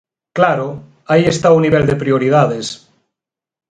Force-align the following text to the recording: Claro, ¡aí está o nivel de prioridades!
Claro, 0.37 0.67
¡aí 1.11 1.21
está 1.33 1.47
o 1.57 1.63
nivel 1.65 1.83
de 1.89 1.99
prioridades! 2.01 2.67